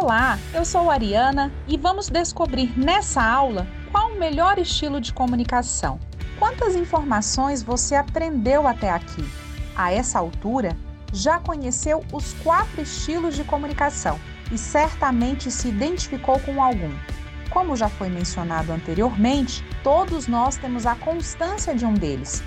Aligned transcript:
Olá, 0.00 0.38
eu 0.54 0.64
sou 0.64 0.92
Ariana 0.92 1.52
e 1.66 1.76
vamos 1.76 2.08
descobrir 2.08 2.72
nessa 2.78 3.20
aula 3.20 3.66
qual 3.90 4.12
o 4.12 4.18
melhor 4.18 4.56
estilo 4.56 5.00
de 5.00 5.12
comunicação. 5.12 5.98
Quantas 6.38 6.76
informações 6.76 7.64
você 7.64 7.96
aprendeu 7.96 8.68
até 8.68 8.90
aqui? 8.90 9.28
A 9.74 9.92
essa 9.92 10.20
altura, 10.20 10.76
já 11.12 11.40
conheceu 11.40 12.04
os 12.12 12.32
quatro 12.44 12.80
estilos 12.80 13.34
de 13.34 13.42
comunicação 13.42 14.20
e 14.52 14.56
certamente 14.56 15.50
se 15.50 15.66
identificou 15.66 16.38
com 16.38 16.62
algum. 16.62 16.96
Como 17.50 17.74
já 17.74 17.88
foi 17.88 18.08
mencionado 18.08 18.70
anteriormente, 18.70 19.64
todos 19.82 20.28
nós 20.28 20.56
temos 20.56 20.86
a 20.86 20.94
constância 20.94 21.74
de 21.74 21.84
um 21.84 21.94
deles, 21.94 22.40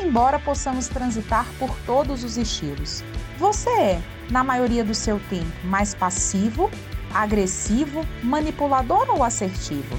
embora 0.00 0.40
possamos 0.40 0.88
transitar 0.88 1.46
por 1.56 1.70
todos 1.86 2.24
os 2.24 2.36
estilos. 2.36 3.04
Você 3.38 3.70
é, 3.70 4.02
na 4.28 4.42
maioria 4.42 4.82
do 4.82 4.94
seu 4.94 5.20
tempo, 5.30 5.52
mais 5.62 5.94
passivo, 5.94 6.68
agressivo, 7.12 8.04
manipulador 8.22 9.08
ou 9.10 9.22
assertivo? 9.22 9.98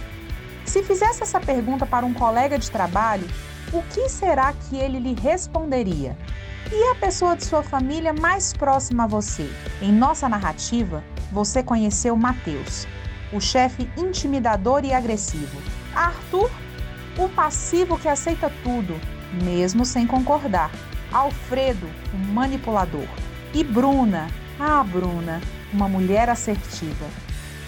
Se 0.65 0.83
fizesse 0.83 1.23
essa 1.23 1.39
pergunta 1.39 1.85
para 1.85 2.05
um 2.05 2.13
colega 2.13 2.59
de 2.59 2.69
trabalho, 2.69 3.27
o 3.71 3.81
que 3.83 4.09
será 4.09 4.53
que 4.53 4.77
ele 4.77 4.99
lhe 4.99 5.13
responderia? 5.13 6.17
E 6.71 6.91
a 6.91 6.95
pessoa 6.95 7.35
de 7.35 7.45
sua 7.45 7.63
família 7.63 8.13
mais 8.13 8.51
próxima 8.51 9.05
a 9.05 9.07
você? 9.07 9.49
Em 9.81 9.91
nossa 9.91 10.27
narrativa, 10.27 11.03
você 11.31 11.63
conheceu 11.63 12.15
Mateus, 12.15 12.85
o 13.31 13.39
chefe 13.39 13.89
intimidador 13.97 14.83
e 14.83 14.93
agressivo. 14.93 15.61
Arthur, 15.95 16.49
o 17.17 17.29
passivo 17.29 17.97
que 17.97 18.07
aceita 18.07 18.51
tudo, 18.63 18.99
mesmo 19.43 19.85
sem 19.85 20.05
concordar. 20.05 20.69
Alfredo, 21.11 21.87
o 22.13 22.17
manipulador. 22.17 23.07
E 23.53 23.63
Bruna, 23.63 24.27
ah, 24.59 24.83
Bruna, 24.83 25.41
uma 25.73 25.87
mulher 25.87 26.29
assertiva. 26.29 27.05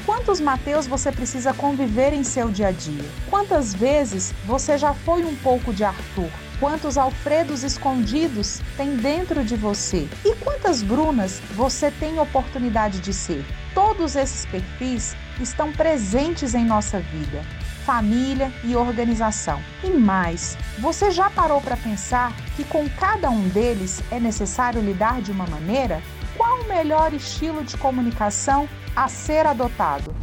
Quantos 0.05 0.39
Mateus 0.39 0.87
você 0.87 1.11
precisa 1.11 1.53
conviver 1.53 2.13
em 2.13 2.23
seu 2.23 2.49
dia 2.49 2.69
a 2.69 2.71
dia? 2.71 3.05
Quantas 3.29 3.73
vezes 3.73 4.33
você 4.45 4.77
já 4.77 4.93
foi 4.93 5.23
um 5.23 5.35
pouco 5.35 5.73
de 5.73 5.83
Arthur? 5.83 6.29
Quantos 6.59 6.97
Alfredos 6.97 7.63
escondidos 7.63 8.59
tem 8.75 8.95
dentro 8.97 9.43
de 9.45 9.55
você? 9.55 10.09
E 10.25 10.35
quantas 10.35 10.81
Brunas 10.81 11.39
você 11.55 11.91
tem 11.91 12.19
oportunidade 12.19 12.99
de 12.99 13.13
ser? 13.13 13.45
Todos 13.73 14.15
esses 14.15 14.45
perfis 14.45 15.15
estão 15.39 15.71
presentes 15.71 16.53
em 16.55 16.65
nossa 16.65 16.99
vida, 16.99 17.43
família 17.85 18.51
e 18.63 18.75
organização. 18.75 19.61
E 19.83 19.89
mais, 19.89 20.57
você 20.79 21.11
já 21.11 21.29
parou 21.29 21.61
para 21.61 21.77
pensar 21.77 22.35
que 22.57 22.63
com 22.63 22.89
cada 22.89 23.29
um 23.29 23.47
deles 23.47 24.03
é 24.11 24.19
necessário 24.19 24.81
lidar 24.81 25.21
de 25.21 25.31
uma 25.31 25.47
maneira? 25.47 26.01
Melhor 26.69 27.15
estilo 27.15 27.63
de 27.63 27.75
comunicação 27.77 28.69
a 28.95 29.07
ser 29.07 29.47
adotado? 29.47 30.15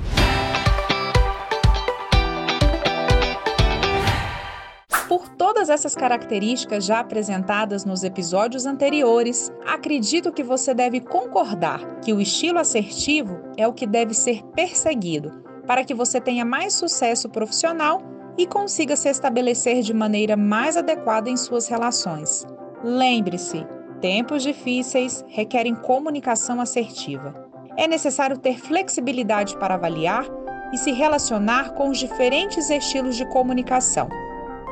Por 5.08 5.28
todas 5.30 5.68
essas 5.68 5.96
características 5.96 6.84
já 6.84 7.00
apresentadas 7.00 7.84
nos 7.84 8.04
episódios 8.04 8.64
anteriores, 8.64 9.52
acredito 9.66 10.32
que 10.32 10.44
você 10.44 10.72
deve 10.72 11.00
concordar 11.00 11.80
que 12.00 12.12
o 12.12 12.20
estilo 12.20 12.60
assertivo 12.60 13.40
é 13.56 13.66
o 13.66 13.72
que 13.72 13.86
deve 13.86 14.14
ser 14.14 14.44
perseguido 14.54 15.42
para 15.66 15.84
que 15.84 15.94
você 15.94 16.20
tenha 16.20 16.44
mais 16.44 16.74
sucesso 16.74 17.28
profissional 17.28 18.00
e 18.38 18.46
consiga 18.46 18.94
se 18.94 19.08
estabelecer 19.08 19.82
de 19.82 19.92
maneira 19.92 20.36
mais 20.36 20.76
adequada 20.76 21.28
em 21.28 21.36
suas 21.36 21.66
relações. 21.66 22.46
Lembre-se, 22.84 23.66
tempos 24.00 24.42
difíceis 24.42 25.24
requerem 25.28 25.74
comunicação 25.74 26.60
assertiva. 26.60 27.34
É 27.76 27.86
necessário 27.86 28.38
ter 28.38 28.58
flexibilidade 28.58 29.56
para 29.58 29.74
avaliar 29.74 30.26
e 30.72 30.78
se 30.78 30.92
relacionar 30.92 31.74
com 31.74 31.90
os 31.90 31.98
diferentes 31.98 32.70
estilos 32.70 33.16
de 33.16 33.26
comunicação 33.26 34.08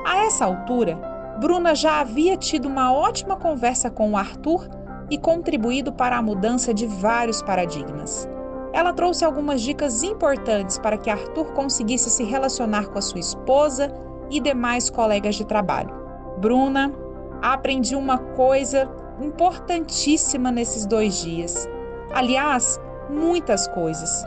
a 0.04 0.18
essa 0.26 0.44
altura, 0.44 0.98
Bruna 1.40 1.74
já 1.74 2.00
havia 2.00 2.36
tido 2.36 2.66
uma 2.66 2.92
ótima 2.92 3.36
conversa 3.36 3.90
com 3.90 4.12
o 4.12 4.16
Arthur 4.16 4.68
e 5.10 5.16
contribuído 5.16 5.92
para 5.92 6.18
a 6.18 6.22
mudança 6.22 6.74
de 6.74 6.86
vários 6.86 7.42
paradigmas. 7.42 8.28
Ela 8.72 8.92
trouxe 8.92 9.24
algumas 9.24 9.62
dicas 9.62 10.02
importantes 10.02 10.78
para 10.78 10.98
que 10.98 11.08
Arthur 11.08 11.52
conseguisse 11.52 12.10
se 12.10 12.22
relacionar 12.22 12.88
com 12.88 12.98
a 12.98 13.02
sua 13.02 13.20
esposa 13.20 13.90
e 14.30 14.40
demais 14.40 14.90
colegas 14.90 15.36
de 15.36 15.46
trabalho. 15.46 15.94
Bruna, 16.38 16.92
aprendi 17.40 17.96
uma 17.96 18.18
coisa 18.18 18.86
importantíssima 19.20 20.50
nesses 20.50 20.86
dois 20.86 21.22
dias. 21.22 21.68
Aliás, 22.12 22.80
muitas 23.08 23.68
coisas. 23.68 24.24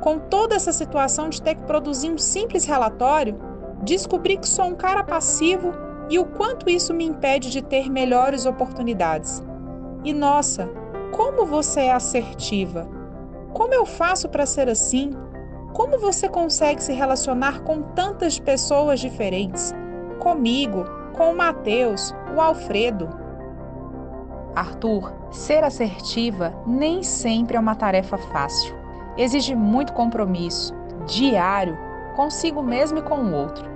Com 0.00 0.18
toda 0.18 0.54
essa 0.54 0.72
situação 0.72 1.28
de 1.28 1.40
ter 1.40 1.54
que 1.54 1.62
produzir 1.62 2.10
um 2.10 2.18
simples 2.18 2.64
relatório, 2.64 3.38
descobri 3.82 4.36
que 4.36 4.48
sou 4.48 4.66
um 4.66 4.74
cara 4.74 5.02
passivo 5.02 5.72
e 6.10 6.18
o 6.18 6.24
quanto 6.24 6.68
isso 6.68 6.92
me 6.92 7.04
impede 7.04 7.50
de 7.50 7.62
ter 7.62 7.90
melhores 7.90 8.44
oportunidades. 8.46 9.42
E 10.04 10.12
nossa, 10.12 10.68
como 11.12 11.46
você 11.46 11.82
é 11.82 11.92
assertiva! 11.92 12.88
Como 13.52 13.72
eu 13.72 13.86
faço 13.86 14.28
para 14.28 14.44
ser 14.44 14.68
assim? 14.68 15.12
Como 15.72 15.98
você 15.98 16.28
consegue 16.28 16.82
se 16.82 16.92
relacionar 16.92 17.60
com 17.62 17.82
tantas 17.82 18.38
pessoas 18.38 19.00
diferentes? 19.00 19.72
Comigo, 20.18 20.84
com 21.14 21.32
o 21.32 21.36
Mateus, 21.36 22.12
o 22.36 22.40
Alfredo. 22.40 23.23
Arthur, 24.54 25.12
ser 25.30 25.64
assertiva 25.64 26.54
nem 26.66 27.02
sempre 27.02 27.56
é 27.56 27.60
uma 27.60 27.74
tarefa 27.74 28.16
fácil. 28.16 28.74
Exige 29.16 29.54
muito 29.54 29.92
compromisso, 29.92 30.74
diário, 31.06 31.76
consigo 32.14 32.62
mesmo 32.62 32.98
e 32.98 33.02
com 33.02 33.16
o 33.16 33.32
outro. 33.32 33.68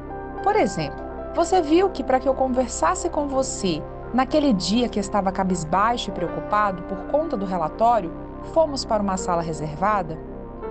Por 0.42 0.56
exemplo, 0.56 1.04
você 1.34 1.60
viu 1.60 1.90
que 1.90 2.02
para 2.02 2.18
que 2.18 2.28
eu 2.28 2.34
conversasse 2.34 3.08
com 3.08 3.28
você 3.28 3.82
naquele 4.12 4.52
dia 4.52 4.88
que 4.88 4.98
estava 4.98 5.30
cabisbaixo 5.32 6.10
e 6.10 6.12
preocupado 6.12 6.82
por 6.82 6.98
conta 7.06 7.36
do 7.36 7.46
relatório, 7.46 8.12
fomos 8.52 8.84
para 8.84 9.02
uma 9.02 9.16
sala 9.16 9.42
reservada? 9.42 10.18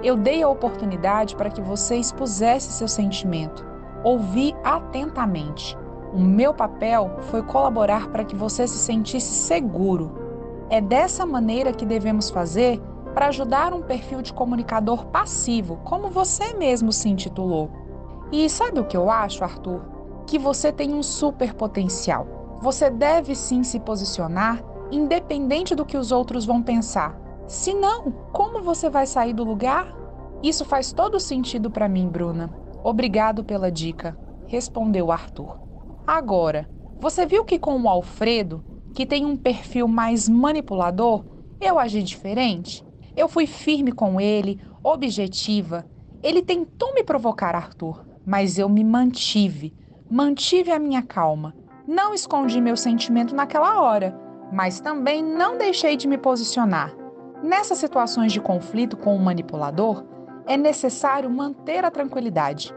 Eu 0.03 0.15
dei 0.15 0.43
a 0.43 0.49
oportunidade 0.49 1.35
para 1.35 1.49
que 1.49 1.61
você 1.61 1.95
expusesse 1.95 2.71
seu 2.71 2.87
sentimento. 2.87 3.65
Ouvi 4.03 4.55
atentamente. 4.63 5.77
O 6.17 6.19
meu 6.19 6.51
papel 6.51 7.19
foi 7.29 7.43
colaborar 7.43 8.07
para 8.07 8.23
que 8.23 8.35
você 8.35 8.67
se 8.67 8.79
sentisse 8.79 9.31
seguro. 9.31 10.65
É 10.67 10.81
dessa 10.81 11.27
maneira 11.27 11.71
que 11.71 11.85
devemos 11.85 12.31
fazer 12.31 12.81
para 13.13 13.27
ajudar 13.27 13.71
um 13.71 13.83
perfil 13.83 14.23
de 14.23 14.33
comunicador 14.33 15.05
passivo, 15.05 15.77
como 15.83 16.09
você 16.09 16.55
mesmo 16.55 16.91
se 16.91 17.07
intitulou. 17.07 17.69
E 18.31 18.49
sabe 18.49 18.79
o 18.79 18.85
que 18.85 18.97
eu 18.97 19.11
acho, 19.11 19.43
Arthur? 19.43 19.81
Que 20.25 20.39
você 20.39 20.71
tem 20.71 20.91
um 20.91 21.03
super 21.03 21.53
potencial. 21.53 22.57
Você 22.63 22.89
deve 22.89 23.35
sim 23.35 23.61
se 23.61 23.79
posicionar, 23.79 24.63
independente 24.91 25.75
do 25.75 25.85
que 25.85 25.97
os 25.97 26.11
outros 26.11 26.45
vão 26.45 26.63
pensar. 26.63 27.15
Se 27.45 27.75
não, 27.75 28.11
como 28.33 28.63
você 28.63 28.89
vai 28.89 29.05
sair 29.05 29.33
do 29.33 29.43
lugar? 29.43 29.95
Isso 30.41 30.65
faz 30.65 30.91
todo 30.91 31.19
sentido 31.19 31.69
para 31.69 31.87
mim, 31.87 32.07
Bruna. 32.07 32.49
Obrigado 32.83 33.43
pela 33.43 33.71
dica, 33.71 34.17
respondeu 34.47 35.11
Arthur. 35.11 35.66
Agora, 36.07 36.69
você 37.01 37.25
viu 37.25 37.43
que 37.43 37.59
com 37.59 37.77
o 37.81 37.89
Alfredo, 37.89 38.63
que 38.93 39.05
tem 39.05 39.25
um 39.25 39.35
perfil 39.35 39.89
mais 39.89 40.29
manipulador, 40.29 41.25
eu 41.59 41.77
agi 41.77 42.01
diferente? 42.01 42.81
Eu 43.13 43.27
fui 43.27 43.45
firme 43.45 43.91
com 43.91 44.21
ele, 44.21 44.57
objetiva. 44.81 45.85
Ele 46.23 46.41
tentou 46.41 46.93
me 46.93 47.03
provocar, 47.03 47.53
Arthur, 47.55 48.05
mas 48.25 48.57
eu 48.57 48.69
me 48.69 48.85
mantive, 48.85 49.75
mantive 50.09 50.71
a 50.71 50.79
minha 50.79 51.01
calma. 51.01 51.53
Não 51.85 52.13
escondi 52.13 52.61
meu 52.61 52.77
sentimento 52.77 53.35
naquela 53.35 53.81
hora, 53.81 54.17
mas 54.49 54.79
também 54.79 55.21
não 55.21 55.57
deixei 55.57 55.97
de 55.97 56.07
me 56.07 56.17
posicionar. 56.17 56.95
Nessas 57.43 57.79
situações 57.79 58.31
de 58.31 58.39
conflito 58.39 58.95
com 58.95 59.13
o 59.13 59.19
manipulador, 59.19 60.05
é 60.45 60.55
necessário 60.55 61.29
manter 61.29 61.83
a 61.83 61.91
tranquilidade. 61.91 62.73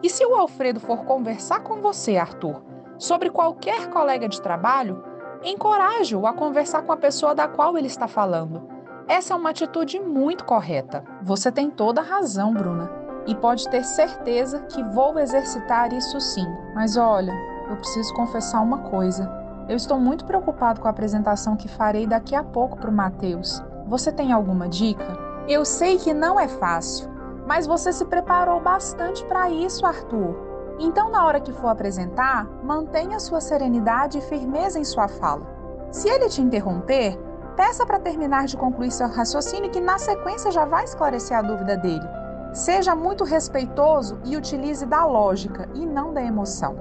E 0.00 0.08
se 0.08 0.24
o 0.24 0.36
Alfredo 0.36 0.78
for 0.78 1.04
conversar 1.04 1.60
com 1.64 1.80
você, 1.80 2.16
Arthur, 2.16 2.67
sobre 2.98 3.30
qualquer 3.30 3.88
colega 3.88 4.28
de 4.28 4.42
trabalho, 4.42 5.02
encoraje-o 5.42 6.26
a 6.26 6.32
conversar 6.32 6.82
com 6.82 6.92
a 6.92 6.96
pessoa 6.96 7.34
da 7.34 7.48
qual 7.48 7.78
ele 7.78 7.86
está 7.86 8.06
falando. 8.06 8.68
Essa 9.06 9.32
é 9.32 9.36
uma 9.36 9.50
atitude 9.50 9.98
muito 9.98 10.44
correta. 10.44 11.02
Você 11.22 11.50
tem 11.50 11.70
toda 11.70 12.00
a 12.02 12.04
razão, 12.04 12.52
Bruna 12.52 13.08
e 13.28 13.34
pode 13.34 13.68
ter 13.68 13.84
certeza 13.84 14.60
que 14.60 14.82
vou 14.82 15.18
exercitar 15.18 15.92
isso 15.92 16.18
sim. 16.18 16.46
Mas 16.74 16.96
olha, 16.96 17.34
eu 17.68 17.76
preciso 17.76 18.14
confessar 18.14 18.62
uma 18.62 18.78
coisa. 18.78 19.30
Eu 19.68 19.76
estou 19.76 20.00
muito 20.00 20.24
preocupado 20.24 20.80
com 20.80 20.88
a 20.88 20.90
apresentação 20.90 21.54
que 21.54 21.68
farei 21.68 22.06
daqui 22.06 22.34
a 22.34 22.42
pouco 22.42 22.78
para 22.78 22.88
o 22.88 22.92
Matheus. 22.92 23.62
Você 23.86 24.10
tem 24.10 24.32
alguma 24.32 24.66
dica? 24.66 25.14
Eu 25.46 25.62
sei 25.66 25.98
que 25.98 26.14
não 26.14 26.40
é 26.40 26.48
fácil, 26.48 27.10
mas 27.46 27.66
você 27.66 27.92
se 27.92 28.06
preparou 28.06 28.60
bastante 28.60 29.22
para 29.26 29.50
isso, 29.50 29.84
Arthur. 29.84 30.47
Então, 30.78 31.10
na 31.10 31.26
hora 31.26 31.40
que 31.40 31.52
for 31.52 31.68
apresentar, 31.68 32.46
mantenha 32.62 33.18
sua 33.18 33.40
serenidade 33.40 34.18
e 34.18 34.22
firmeza 34.22 34.78
em 34.78 34.84
sua 34.84 35.08
fala. 35.08 35.46
Se 35.90 36.08
ele 36.08 36.28
te 36.28 36.40
interromper, 36.40 37.18
Peça 37.58 37.84
para 37.84 37.98
terminar 37.98 38.46
de 38.46 38.56
concluir 38.56 38.92
seu 38.92 39.08
raciocínio 39.08 39.68
que 39.68 39.80
na 39.80 39.98
sequência 39.98 40.48
já 40.52 40.64
vai 40.64 40.84
esclarecer 40.84 41.36
a 41.36 41.42
dúvida 41.42 41.76
dele. 41.76 42.08
Seja 42.52 42.94
muito 42.94 43.24
respeitoso 43.24 44.20
e 44.24 44.36
utilize 44.36 44.86
da 44.86 45.04
lógica 45.04 45.68
e 45.74 45.84
não 45.84 46.14
da 46.14 46.22
emoção. 46.22 46.76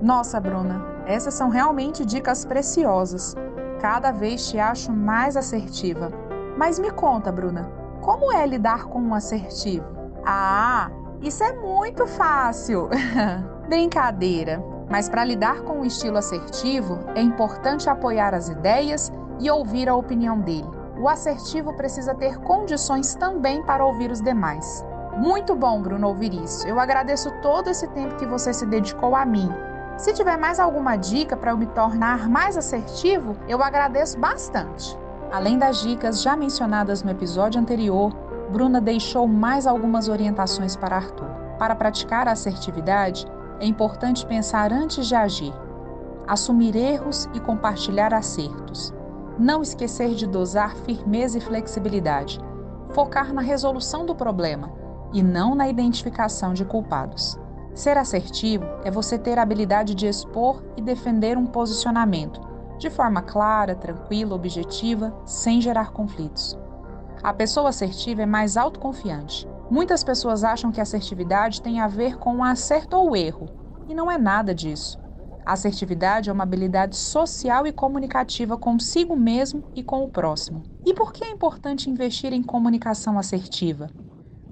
Nossa, 0.00 0.38
Bruna, 0.38 0.86
essas 1.04 1.34
são 1.34 1.48
realmente 1.48 2.04
dicas 2.04 2.44
preciosas. 2.44 3.34
Cada 3.80 4.12
vez 4.12 4.48
te 4.48 4.56
acho 4.56 4.92
mais 4.92 5.36
assertiva. 5.36 6.12
Mas 6.56 6.78
me 6.78 6.92
conta, 6.92 7.32
Bruna, 7.32 7.68
como 8.00 8.32
é 8.32 8.46
lidar 8.46 8.84
com 8.84 9.00
um 9.00 9.14
assertivo? 9.14 9.84
Ah, 10.24 10.92
isso 11.24 11.42
é 11.42 11.52
muito 11.52 12.06
fácil. 12.06 12.88
Brincadeira. 13.68 14.62
Mas 14.90 15.08
para 15.08 15.24
lidar 15.24 15.62
com 15.62 15.80
um 15.80 15.84
estilo 15.84 16.18
assertivo, 16.18 16.98
é 17.14 17.22
importante 17.22 17.88
apoiar 17.88 18.34
as 18.34 18.48
ideias 18.48 19.10
e 19.40 19.50
ouvir 19.50 19.88
a 19.88 19.96
opinião 19.96 20.38
dele. 20.38 20.68
O 20.98 21.08
assertivo 21.08 21.72
precisa 21.72 22.14
ter 22.14 22.38
condições 22.40 23.14
também 23.14 23.62
para 23.62 23.84
ouvir 23.84 24.10
os 24.10 24.20
demais. 24.20 24.84
Muito 25.16 25.54
bom, 25.54 25.80
Bruno, 25.80 26.08
ouvir 26.08 26.34
isso. 26.34 26.68
Eu 26.68 26.78
agradeço 26.78 27.30
todo 27.40 27.70
esse 27.70 27.88
tempo 27.88 28.16
que 28.16 28.26
você 28.26 28.52
se 28.52 28.66
dedicou 28.66 29.16
a 29.16 29.24
mim. 29.24 29.50
Se 29.96 30.12
tiver 30.12 30.36
mais 30.36 30.60
alguma 30.60 30.96
dica 30.96 31.36
para 31.36 31.52
eu 31.52 31.56
me 31.56 31.66
tornar 31.66 32.28
mais 32.28 32.56
assertivo, 32.56 33.36
eu 33.48 33.62
agradeço 33.62 34.18
bastante. 34.18 34.96
Além 35.32 35.58
das 35.58 35.80
dicas 35.80 36.20
já 36.22 36.36
mencionadas 36.36 37.02
no 37.02 37.10
episódio 37.10 37.60
anterior, 37.60 38.12
Bruna 38.54 38.80
deixou 38.80 39.26
mais 39.26 39.66
algumas 39.66 40.06
orientações 40.06 40.76
para 40.76 40.94
Arthur. 40.94 41.26
Para 41.58 41.74
praticar 41.74 42.28
a 42.28 42.30
assertividade, 42.30 43.26
é 43.58 43.66
importante 43.66 44.24
pensar 44.24 44.72
antes 44.72 45.08
de 45.08 45.14
agir, 45.16 45.52
assumir 46.24 46.76
erros 46.76 47.28
e 47.34 47.40
compartilhar 47.40 48.14
acertos. 48.14 48.94
Não 49.36 49.60
esquecer 49.60 50.14
de 50.14 50.24
dosar 50.24 50.76
firmeza 50.76 51.38
e 51.38 51.40
flexibilidade, 51.40 52.38
focar 52.90 53.34
na 53.34 53.42
resolução 53.42 54.06
do 54.06 54.14
problema 54.14 54.70
e 55.12 55.20
não 55.20 55.56
na 55.56 55.68
identificação 55.68 56.54
de 56.54 56.64
culpados. 56.64 57.36
Ser 57.74 57.98
assertivo 57.98 58.66
é 58.84 58.90
você 58.90 59.18
ter 59.18 59.36
a 59.36 59.42
habilidade 59.42 59.96
de 59.96 60.06
expor 60.06 60.62
e 60.76 60.80
defender 60.80 61.36
um 61.36 61.44
posicionamento 61.44 62.40
de 62.78 62.88
forma 62.88 63.20
clara, 63.20 63.74
tranquila, 63.74 64.36
objetiva, 64.36 65.12
sem 65.24 65.60
gerar 65.60 65.90
conflitos. 65.90 66.56
A 67.24 67.32
pessoa 67.32 67.70
assertiva 67.70 68.22
é 68.22 68.26
mais 68.26 68.56
autoconfiante. 68.56 69.48
Muitas 69.68 70.04
pessoas 70.04 70.44
acham 70.44 70.70
que 70.70 70.80
assertividade 70.80 71.60
tem 71.60 71.80
a 71.80 71.88
ver 71.88 72.18
com 72.18 72.36
o 72.36 72.44
acerto 72.44 72.96
ou 72.96 73.10
o 73.10 73.16
erro, 73.16 73.48
e 73.88 73.94
não 73.94 74.08
é 74.08 74.16
nada 74.16 74.54
disso. 74.54 74.96
Assertividade 75.44 76.30
é 76.30 76.32
uma 76.32 76.44
habilidade 76.44 76.96
social 76.96 77.66
e 77.66 77.72
comunicativa 77.72 78.56
consigo 78.56 79.16
mesmo 79.16 79.64
e 79.74 79.82
com 79.82 80.04
o 80.04 80.10
próximo. 80.10 80.62
E 80.86 80.94
por 80.94 81.12
que 81.12 81.24
é 81.24 81.30
importante 81.30 81.90
investir 81.90 82.32
em 82.32 82.42
comunicação 82.42 83.18
assertiva? 83.18 83.90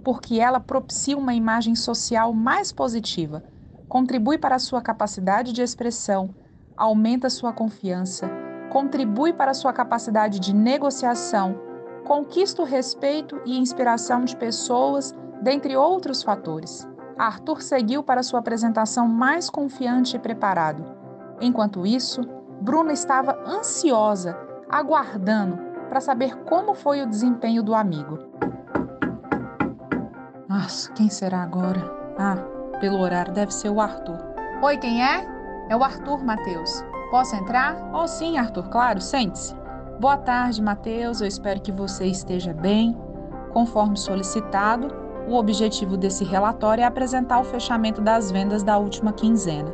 porque 0.03 0.39
ela 0.39 0.61
propicia 0.61 1.17
uma 1.17 1.35
imagem 1.35 1.75
social 1.75 2.33
mais 2.33 2.73
positiva, 2.73 3.43
contribui 3.89 4.39
para 4.39 4.57
a 4.57 4.59
sua 4.59 4.83
capacidade 4.83 5.53
de 5.53 5.63
expressão, 5.63 6.35
aumenta 6.77 7.31
sua 7.31 7.53
confiança, 7.53 8.29
contribui 8.71 9.33
para 9.33 9.51
a 9.53 9.55
sua 9.55 9.73
capacidade 9.73 10.41
de 10.41 10.55
negociação, 10.55 11.72
conquista 12.05 12.63
o 12.63 12.65
respeito 12.65 13.41
e 13.45 13.59
inspiração 13.59 14.25
de 14.25 14.37
pessoas, 14.37 15.15
dentre 15.41 15.77
outros 15.77 16.23
fatores. 16.23 16.89
Arthur 17.19 17.63
seguiu 17.63 18.03
para 18.03 18.23
sua 18.23 18.41
apresentação 18.41 19.07
mais 19.07 19.49
confiante 19.51 20.17
e 20.17 20.19
preparado. 20.19 20.85
Enquanto 21.41 21.87
isso, 21.87 22.23
Bruna 22.61 22.93
estava 22.93 23.39
ansiosa, 23.47 24.39
aguardando 24.69 25.59
para 25.89 26.01
saber 26.01 26.37
como 26.45 26.75
foi 26.75 27.03
o 27.03 27.07
desempenho 27.07 27.63
do 27.63 27.75
amigo. 27.75 28.19
Nossa, 30.49 30.91
quem 30.93 31.09
será 31.09 31.43
agora? 31.43 31.83
Ah, 32.19 32.37
pelo 32.79 33.01
horário 33.01 33.33
deve 33.33 33.53
ser 33.53 33.69
o 33.69 33.81
Arthur. 33.81 34.19
Oi, 34.63 34.79
quem 34.79 35.05
é? 35.05 35.27
É 35.69 35.77
o 35.77 35.83
Arthur, 35.83 36.25
Matheus. 36.25 36.85
Posso 37.11 37.35
entrar? 37.37 37.77
Oh, 37.93 38.07
sim, 38.07 38.39
Arthur, 38.39 38.69
claro, 38.69 39.01
sente-se. 39.01 39.55
Boa 40.01 40.17
tarde, 40.17 40.61
Matheus. 40.61 41.21
Eu 41.21 41.29
espero 41.29 41.61
que 41.61 41.71
você 41.71 42.07
esteja 42.07 42.53
bem. 42.53 42.97
Conforme 43.53 43.97
solicitado, 43.97 44.89
o 45.29 45.35
objetivo 45.35 45.97
desse 45.97 46.25
relatório 46.25 46.83
é 46.83 46.85
apresentar 46.85 47.39
o 47.41 47.45
fechamento 47.45 48.01
das 48.01 48.31
vendas 48.31 48.63
da 48.63 48.77
última 48.79 49.13
quinzena. 49.13 49.73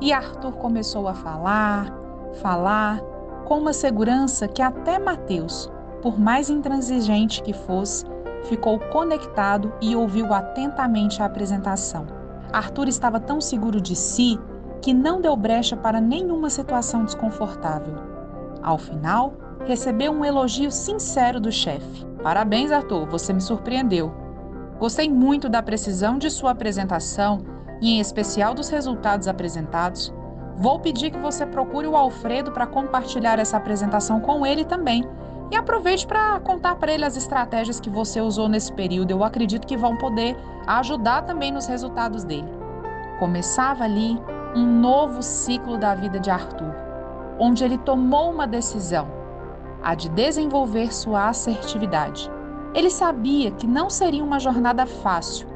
E 0.00 0.12
Arthur 0.12 0.52
começou 0.52 1.08
a 1.08 1.14
falar, 1.14 1.92
falar, 2.40 3.00
com 3.46 3.58
uma 3.58 3.72
segurança 3.72 4.46
que 4.46 4.62
até 4.62 4.98
Mateus, 4.98 5.70
por 6.02 6.20
mais 6.20 6.50
intransigente 6.50 7.42
que 7.42 7.52
fosse, 7.52 8.04
ficou 8.44 8.78
conectado 8.78 9.72
e 9.80 9.96
ouviu 9.96 10.32
atentamente 10.32 11.22
a 11.22 11.26
apresentação. 11.26 12.06
Arthur 12.52 12.86
estava 12.86 13.18
tão 13.18 13.40
seguro 13.40 13.80
de 13.80 13.96
si 13.96 14.38
que 14.80 14.94
não 14.94 15.20
deu 15.20 15.34
brecha 15.34 15.76
para 15.76 16.00
nenhuma 16.00 16.50
situação 16.50 17.04
desconfortável. 17.04 17.94
Ao 18.62 18.78
final, 18.78 19.32
recebeu 19.66 20.12
um 20.12 20.24
elogio 20.24 20.70
sincero 20.70 21.40
do 21.40 21.50
chefe. 21.50 22.04
Parabéns, 22.22 22.70
Arthur, 22.70 23.06
você 23.06 23.32
me 23.32 23.40
surpreendeu. 23.40 24.12
Gostei 24.78 25.08
muito 25.08 25.48
da 25.48 25.62
precisão 25.62 26.18
de 26.18 26.30
sua 26.30 26.50
apresentação 26.50 27.44
e, 27.80 27.96
em 27.96 28.00
especial, 28.00 28.54
dos 28.54 28.68
resultados 28.68 29.28
apresentados. 29.28 30.12
Vou 30.56 30.78
pedir 30.78 31.10
que 31.10 31.18
você 31.18 31.44
procure 31.46 31.86
o 31.86 31.96
Alfredo 31.96 32.52
para 32.52 32.66
compartilhar 32.66 33.38
essa 33.38 33.56
apresentação 33.56 34.20
com 34.20 34.46
ele 34.46 34.64
também 34.64 35.04
e 35.50 35.56
aproveite 35.56 36.06
para 36.06 36.40
contar 36.40 36.76
para 36.76 36.92
ele 36.92 37.04
as 37.04 37.16
estratégias 37.16 37.80
que 37.80 37.90
você 37.90 38.20
usou 38.20 38.48
nesse 38.48 38.72
período. 38.72 39.10
Eu 39.10 39.24
acredito 39.24 39.66
que 39.66 39.76
vão 39.76 39.96
poder 39.96 40.36
ajudar 40.66 41.22
também 41.22 41.52
nos 41.52 41.66
resultados 41.66 42.24
dele. 42.24 42.48
Começava 43.18 43.84
ali 43.84 44.18
um 44.54 44.64
novo 44.64 45.22
ciclo 45.22 45.76
da 45.76 45.94
vida 45.94 46.18
de 46.18 46.30
Arthur, 46.30 46.74
onde 47.38 47.64
ele 47.64 47.78
tomou 47.78 48.30
uma 48.30 48.46
decisão, 48.46 49.08
a 49.84 49.94
de 49.94 50.08
desenvolver 50.08 50.92
sua 50.92 51.28
assertividade. 51.28 52.30
Ele 52.74 52.90
sabia 52.90 53.50
que 53.50 53.66
não 53.66 53.90
seria 53.90 54.24
uma 54.24 54.40
jornada 54.40 54.86
fácil 54.86 55.46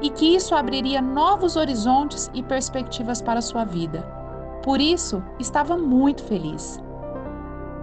e 0.00 0.08
que 0.08 0.34
isso 0.34 0.54
abriria 0.54 1.02
novos 1.02 1.56
horizontes 1.56 2.30
e 2.32 2.42
perspectivas 2.42 3.20
para 3.20 3.42
sua 3.42 3.64
vida. 3.64 4.02
Por 4.62 4.80
isso, 4.80 5.22
estava 5.38 5.76
muito 5.76 6.22
feliz. 6.22 6.80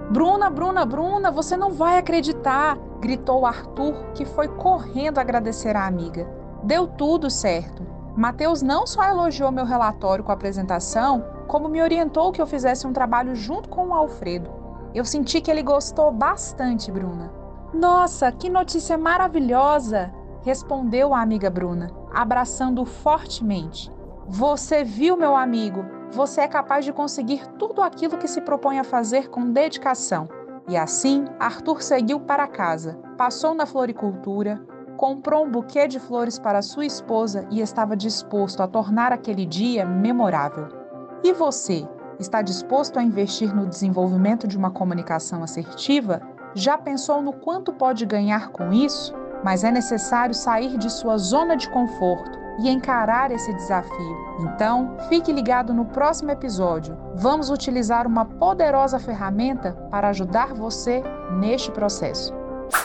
Bruna, 0.09 0.49
Bruna, 0.49 0.85
Bruna, 0.85 1.29
você 1.29 1.55
não 1.55 1.71
vai 1.71 1.97
acreditar! 1.97 2.77
gritou 2.99 3.45
Arthur, 3.45 4.11
que 4.13 4.25
foi 4.25 4.47
correndo 4.47 5.17
agradecer 5.17 5.75
a 5.75 5.87
amiga. 5.87 6.29
Deu 6.63 6.87
tudo 6.87 7.29
certo. 7.29 7.81
Mateus 8.15 8.61
não 8.61 8.85
só 8.85 9.03
elogiou 9.03 9.51
meu 9.51 9.65
relatório 9.65 10.23
com 10.23 10.31
a 10.31 10.35
apresentação, 10.35 11.25
como 11.47 11.67
me 11.67 11.81
orientou 11.81 12.31
que 12.31 12.41
eu 12.41 12.45
fizesse 12.45 12.85
um 12.85 12.93
trabalho 12.93 13.35
junto 13.35 13.69
com 13.69 13.87
o 13.87 13.93
Alfredo. 13.93 14.60
Eu 14.93 15.05
senti 15.05 15.41
que 15.41 15.49
ele 15.49 15.63
gostou 15.63 16.11
bastante, 16.11 16.91
Bruna. 16.91 17.31
Nossa, 17.73 18.31
que 18.31 18.49
notícia 18.49 18.97
maravilhosa! 18.97 20.13
respondeu 20.43 21.13
a 21.13 21.21
amiga 21.21 21.51
Bruna, 21.51 21.91
abraçando-o 22.11 22.85
fortemente. 22.85 23.91
Você 24.27 24.83
viu, 24.83 25.15
meu 25.15 25.35
amigo? 25.35 25.85
você 26.11 26.41
é 26.41 26.47
capaz 26.47 26.83
de 26.83 26.91
conseguir 26.91 27.47
tudo 27.57 27.81
aquilo 27.81 28.17
que 28.17 28.27
se 28.27 28.41
propõe 28.41 28.77
a 28.79 28.83
fazer 28.83 29.29
com 29.29 29.51
dedicação. 29.51 30.27
E 30.67 30.77
assim, 30.77 31.25
Arthur 31.39 31.81
seguiu 31.81 32.19
para 32.19 32.47
casa, 32.47 32.99
passou 33.17 33.53
na 33.53 33.65
floricultura, 33.65 34.61
comprou 34.97 35.45
um 35.45 35.49
buquê 35.49 35.87
de 35.87 35.99
flores 35.99 36.37
para 36.37 36.61
sua 36.61 36.85
esposa 36.85 37.47
e 37.49 37.61
estava 37.61 37.95
disposto 37.95 38.61
a 38.61 38.67
tornar 38.67 39.11
aquele 39.11 39.45
dia 39.45 39.85
memorável. 39.85 40.67
E 41.23 41.33
você, 41.33 41.87
está 42.21 42.41
disposto 42.41 42.97
a 42.97 43.03
investir 43.03 43.53
no 43.53 43.67
desenvolvimento 43.67 44.47
de 44.47 44.57
uma 44.57 44.71
comunicação 44.71 45.43
assertiva? 45.43 46.21
Já 46.53 46.77
pensou 46.77 47.21
no 47.21 47.33
quanto 47.33 47.73
pode 47.73 48.05
ganhar 48.05 48.49
com 48.49 48.71
isso? 48.71 49.13
Mas 49.43 49.63
é 49.63 49.71
necessário 49.71 50.35
sair 50.35 50.77
de 50.77 50.89
sua 50.89 51.17
zona 51.17 51.57
de 51.57 51.69
conforto 51.69 52.39
e 52.59 52.69
encarar 52.69 53.31
esse 53.31 53.51
desafio. 53.53 54.17
Então, 54.41 54.95
fique 55.09 55.31
ligado 55.31 55.73
no 55.73 55.85
próximo 55.85 56.31
episódio. 56.31 56.95
Vamos 57.15 57.49
utilizar 57.49 58.05
uma 58.05 58.25
poderosa 58.25 58.99
ferramenta 58.99 59.73
para 59.89 60.09
ajudar 60.09 60.53
você 60.53 61.01
neste 61.39 61.71
processo. 61.71 62.40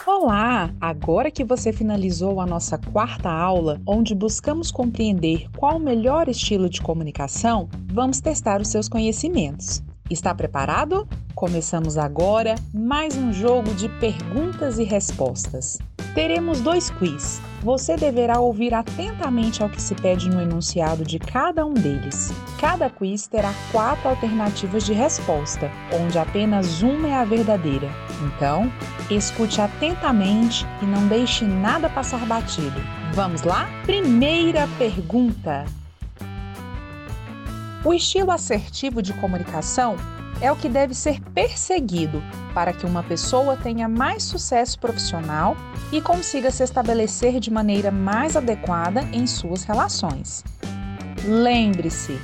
Olá! 0.07 0.73
Agora 0.81 1.33
que 1.33 1.43
você 1.43 1.73
finalizou 1.73 2.41
a 2.41 2.47
nossa 2.47 2.79
quarta 2.79 3.29
aula, 3.29 3.81
onde 3.85 4.15
buscamos 4.15 4.71
compreender 4.71 5.51
qual 5.57 5.79
o 5.79 5.81
melhor 5.81 6.29
estilo 6.29 6.71
de 6.71 6.81
comunicação, 6.81 7.69
vamos 7.93 8.21
testar 8.21 8.61
os 8.61 8.69
seus 8.69 8.89
conhecimentos. 8.89 9.83
Está 10.09 10.33
preparado? 10.33 11.09
Começamos 11.35 11.99
agora 11.99 12.55
mais 12.73 13.17
um 13.17 13.33
jogo 13.33 13.75
de 13.75 13.89
perguntas 13.99 14.79
e 14.79 14.85
respostas. 14.85 15.81
Teremos 16.15 16.61
dois 16.61 16.89
quiz 16.89 17.41
você 17.67 17.97
deverá 17.97 18.39
ouvir 18.39 18.73
atentamente 18.73 19.61
ao 19.61 19.69
que 19.69 19.83
se 19.83 19.93
pede 19.97 20.31
no 20.31 20.41
enunciado 20.41 21.05
de 21.05 21.19
cada 21.19 21.67
um 21.67 21.75
deles. 21.75 22.33
Cada 22.61 22.89
quiz 22.89 23.27
terá 23.27 23.53
quatro 23.73 24.09
alternativas 24.09 24.87
de 24.87 24.93
resposta, 24.93 25.69
onde 25.93 26.17
apenas 26.17 26.81
uma 26.81 27.09
é 27.09 27.15
a 27.15 27.25
verdadeira. 27.25 27.89
Então, 28.25 28.73
escute 29.11 29.61
atentamente 29.61 30.65
e 30.81 30.85
não 30.85 31.09
deixe 31.09 31.45
nada 31.45 31.91
passar 31.91 32.25
batido. 32.25 32.81
Vamos 33.15 33.43
lá? 33.43 33.69
Primeira 33.85 34.69
pergunta. 34.79 35.65
O 37.85 37.93
estilo 37.93 38.31
assertivo 38.31 39.03
de 39.03 39.13
comunicação 39.15 39.97
é 40.41 40.51
o 40.53 40.57
que 40.57 40.69
deve 40.69 40.95
ser 40.95 41.21
perseguido 41.35 42.23
para 42.55 42.73
que 42.73 42.87
uma 42.87 43.03
pessoa 43.03 43.57
tenha 43.57 43.89
mais 43.89 44.23
sucesso 44.23 44.79
profissional 44.79 45.57
e 45.93 46.01
consiga 46.01 46.51
se 46.51 46.63
estabelecer 46.63 47.41
de 47.41 47.51
maneira 47.51 47.91
mais 47.91 48.37
adequada 48.37 49.03
em 49.13 49.27
suas 49.27 49.65
relações. 49.65 50.45
Lembre-se, 51.25 52.19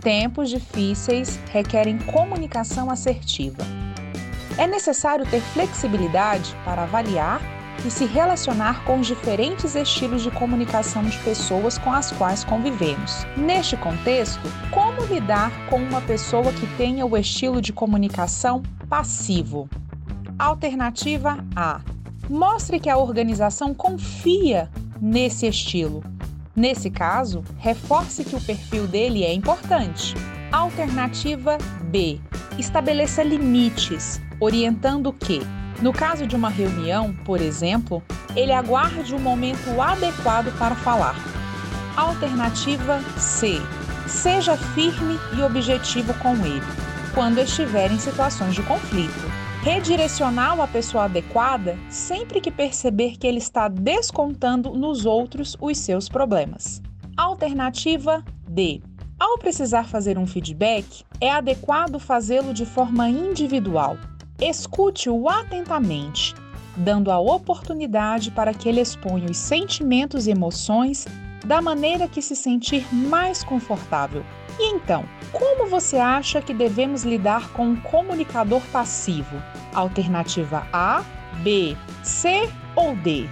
tempos 0.00 0.50
difíceis 0.50 1.38
requerem 1.50 1.98
comunicação 1.98 2.90
assertiva. 2.90 3.62
É 4.58 4.66
necessário 4.66 5.26
ter 5.26 5.40
flexibilidade 5.40 6.54
para 6.64 6.84
avaliar 6.84 7.55
e 7.84 7.90
se 7.90 8.04
relacionar 8.04 8.84
com 8.84 9.00
os 9.00 9.06
diferentes 9.06 9.74
estilos 9.74 10.22
de 10.22 10.30
comunicação 10.30 11.02
de 11.04 11.18
pessoas 11.18 11.78
com 11.78 11.92
as 11.92 12.10
quais 12.12 12.44
convivemos. 12.44 13.26
Neste 13.36 13.76
contexto, 13.76 14.42
como 14.70 15.04
lidar 15.06 15.50
com 15.68 15.76
uma 15.76 16.00
pessoa 16.00 16.52
que 16.52 16.66
tenha 16.76 17.04
o 17.04 17.16
estilo 17.16 17.60
de 17.60 17.72
comunicação 17.72 18.62
passivo? 18.88 19.68
Alternativa 20.38 21.38
A: 21.54 21.80
mostre 22.28 22.80
que 22.80 22.90
a 22.90 22.96
organização 22.96 23.74
confia 23.74 24.70
nesse 25.00 25.46
estilo. 25.46 26.02
Nesse 26.54 26.90
caso, 26.90 27.44
reforce 27.58 28.24
que 28.24 28.34
o 28.34 28.40
perfil 28.40 28.86
dele 28.86 29.24
é 29.24 29.32
importante. 29.32 30.14
Alternativa 30.50 31.58
B: 31.82 32.18
estabeleça 32.58 33.22
limites, 33.22 34.20
orientando 34.40 35.12
que 35.12 35.40
no 35.82 35.92
caso 35.92 36.26
de 36.26 36.34
uma 36.34 36.48
reunião, 36.48 37.12
por 37.24 37.40
exemplo, 37.40 38.02
ele 38.34 38.52
aguarde 38.52 39.14
o 39.14 39.20
momento 39.20 39.80
adequado 39.80 40.56
para 40.58 40.74
falar. 40.74 41.16
Alternativa 41.96 43.00
C. 43.18 43.60
Seja 44.06 44.56
firme 44.56 45.18
e 45.36 45.42
objetivo 45.42 46.14
com 46.14 46.34
ele, 46.46 46.64
quando 47.14 47.38
estiver 47.38 47.90
em 47.90 47.98
situações 47.98 48.54
de 48.54 48.62
conflito. 48.62 49.46
Redirecioná-lo 49.62 50.62
à 50.62 50.68
pessoa 50.68 51.04
adequada 51.04 51.76
sempre 51.90 52.40
que 52.40 52.52
perceber 52.52 53.16
que 53.16 53.26
ele 53.26 53.38
está 53.38 53.66
descontando 53.66 54.70
nos 54.70 55.04
outros 55.04 55.56
os 55.60 55.76
seus 55.78 56.08
problemas. 56.08 56.80
Alternativa 57.16 58.22
D. 58.48 58.80
Ao 59.18 59.38
precisar 59.38 59.84
fazer 59.84 60.18
um 60.18 60.26
feedback, 60.26 61.02
é 61.20 61.32
adequado 61.32 61.98
fazê-lo 61.98 62.52
de 62.52 62.66
forma 62.66 63.08
individual, 63.08 63.96
Escute-o 64.40 65.28
atentamente, 65.28 66.34
dando 66.76 67.10
a 67.10 67.18
oportunidade 67.18 68.30
para 68.30 68.52
que 68.52 68.68
ele 68.68 68.80
exponha 68.80 69.30
os 69.30 69.38
sentimentos 69.38 70.26
e 70.26 70.30
emoções 70.30 71.06
da 71.44 71.62
maneira 71.62 72.08
que 72.08 72.20
se 72.20 72.36
sentir 72.36 72.86
mais 72.92 73.42
confortável. 73.42 74.24
E 74.58 74.74
então, 74.74 75.04
como 75.32 75.68
você 75.68 75.96
acha 75.96 76.42
que 76.42 76.52
devemos 76.52 77.04
lidar 77.04 77.50
com 77.52 77.68
um 77.68 77.76
comunicador 77.76 78.60
passivo? 78.72 79.42
Alternativa 79.74 80.66
A, 80.72 81.02
B, 81.42 81.76
C 82.02 82.50
ou 82.74 82.94
D? 82.96 83.28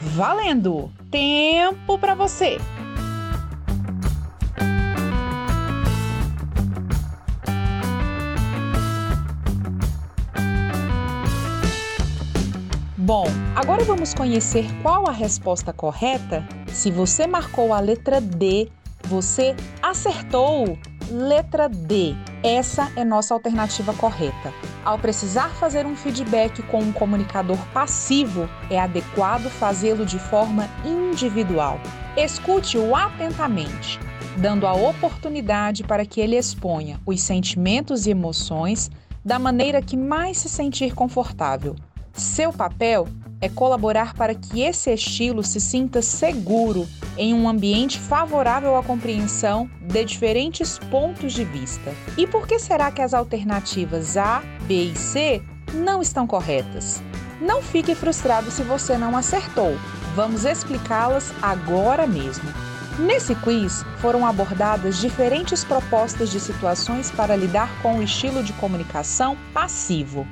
Valendo! 0.00 0.90
Tempo 1.10 1.98
para 1.98 2.14
você! 2.14 2.58
Bom, 13.06 13.26
agora 13.54 13.84
vamos 13.84 14.12
conhecer 14.12 14.66
qual 14.82 15.08
a 15.08 15.12
resposta 15.12 15.72
correta. 15.72 16.44
Se 16.66 16.90
você 16.90 17.24
marcou 17.24 17.72
a 17.72 17.78
letra 17.78 18.20
D, 18.20 18.68
você 19.04 19.54
acertou. 19.80 20.76
Letra 21.08 21.68
D. 21.68 22.16
Essa 22.42 22.90
é 22.96 23.04
nossa 23.04 23.32
alternativa 23.32 23.94
correta. 23.94 24.52
Ao 24.84 24.98
precisar 24.98 25.50
fazer 25.50 25.86
um 25.86 25.94
feedback 25.94 26.60
com 26.64 26.80
um 26.80 26.90
comunicador 26.90 27.58
passivo, 27.72 28.48
é 28.68 28.80
adequado 28.80 29.48
fazê-lo 29.50 30.04
de 30.04 30.18
forma 30.18 30.68
individual. 30.84 31.78
Escute-o 32.16 32.92
atentamente, 32.96 34.00
dando 34.36 34.66
a 34.66 34.72
oportunidade 34.72 35.84
para 35.84 36.04
que 36.04 36.20
ele 36.20 36.34
exponha 36.34 37.00
os 37.06 37.22
sentimentos 37.22 38.04
e 38.04 38.10
emoções 38.10 38.90
da 39.24 39.38
maneira 39.38 39.80
que 39.80 39.96
mais 39.96 40.38
se 40.38 40.48
sentir 40.48 40.92
confortável. 40.92 41.76
Seu 42.16 42.50
papel 42.50 43.06
é 43.42 43.48
colaborar 43.48 44.14
para 44.14 44.34
que 44.34 44.62
esse 44.62 44.90
estilo 44.90 45.42
se 45.42 45.60
sinta 45.60 46.00
seguro 46.00 46.88
em 47.18 47.34
um 47.34 47.46
ambiente 47.46 47.98
favorável 48.00 48.74
à 48.74 48.82
compreensão 48.82 49.68
de 49.82 50.02
diferentes 50.02 50.78
pontos 50.90 51.34
de 51.34 51.44
vista. 51.44 51.92
E 52.16 52.26
por 52.26 52.46
que 52.46 52.58
será 52.58 52.90
que 52.90 53.02
as 53.02 53.12
alternativas 53.12 54.16
A, 54.16 54.42
B 54.62 54.92
e 54.92 54.96
C 54.96 55.42
não 55.74 56.00
estão 56.00 56.26
corretas? 56.26 57.02
Não 57.38 57.60
fique 57.60 57.94
frustrado 57.94 58.50
se 58.50 58.62
você 58.62 58.96
não 58.96 59.14
acertou. 59.14 59.76
Vamos 60.14 60.46
explicá-las 60.46 61.34
agora 61.42 62.06
mesmo. 62.06 62.48
Nesse 62.98 63.34
quiz 63.34 63.84
foram 63.98 64.24
abordadas 64.24 64.96
diferentes 64.96 65.62
propostas 65.62 66.30
de 66.30 66.40
situações 66.40 67.10
para 67.10 67.36
lidar 67.36 67.70
com 67.82 67.98
o 67.98 68.02
estilo 68.02 68.42
de 68.42 68.54
comunicação 68.54 69.36
passivo. 69.52 70.26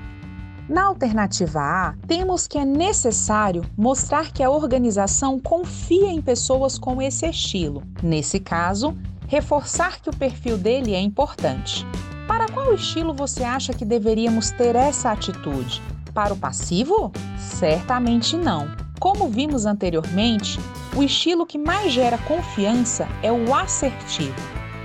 Na 0.66 0.85
alternativa 0.85 1.61
A, 1.61 1.94
temos 2.06 2.47
que 2.47 2.56
é 2.56 2.64
necessário 2.64 3.62
mostrar 3.76 4.33
que 4.33 4.42
a 4.42 4.49
organização 4.49 5.38
confia 5.38 6.11
em 6.11 6.23
pessoas 6.23 6.78
com 6.78 7.02
esse 7.02 7.26
estilo. 7.26 7.83
Nesse 8.02 8.40
caso, 8.40 8.97
reforçar 9.28 10.00
que 10.00 10.09
o 10.09 10.16
perfil 10.16 10.56
dele 10.56 10.94
é 10.94 11.00
importante. 11.00 11.87
Para 12.26 12.49
qual 12.49 12.73
estilo 12.73 13.12
você 13.12 13.44
acha 13.44 13.75
que 13.75 13.85
deveríamos 13.85 14.50
ter 14.52 14.75
essa 14.75 15.12
atitude? 15.12 15.83
Para 16.14 16.33
o 16.33 16.37
passivo? 16.37 17.12
Certamente 17.38 18.35
não. 18.35 18.66
Como 18.99 19.28
vimos 19.28 19.66
anteriormente, 19.66 20.59
o 20.97 21.02
estilo 21.02 21.44
que 21.44 21.59
mais 21.59 21.92
gera 21.92 22.16
confiança 22.16 23.06
é 23.23 23.30
o 23.30 23.54
assertivo. 23.54 24.35